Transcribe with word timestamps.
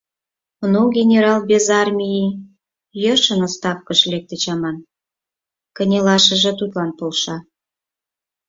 —Ну, 0.71 0.81
генерал 0.97 1.39
без 1.49 1.65
армии, 1.83 2.25
йӧршын 3.03 3.39
отставкыш 3.47 3.99
лектыч 4.11 4.43
аман,— 4.53 4.77
кынелашыже 5.75 6.51
тудлан 6.59 6.89
полша. 6.99 7.37